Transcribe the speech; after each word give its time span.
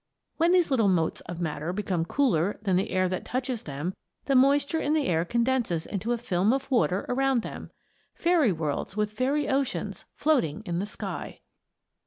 When 0.37 0.51
these 0.51 0.71
little 0.71 0.87
motes 0.87 1.21
of 1.27 1.39
matter 1.39 1.71
become 1.71 2.05
cooler 2.05 2.57
than 2.63 2.75
the 2.75 2.89
air 2.89 3.07
that 3.07 3.23
touches 3.23 3.61
them 3.61 3.93
the 4.25 4.33
moisture 4.33 4.79
in 4.79 4.95
the 4.95 5.05
air 5.05 5.23
condenses 5.25 5.85
into 5.85 6.11
a 6.11 6.17
film 6.17 6.53
of 6.53 6.71
water 6.71 7.05
around 7.07 7.43
them. 7.43 7.69
Fairy 8.15 8.51
worlds 8.51 8.97
with 8.97 9.13
fairy 9.13 9.47
oceans 9.47 10.05
floating 10.15 10.63
in 10.65 10.79
the 10.79 10.87
sky! 10.87 11.41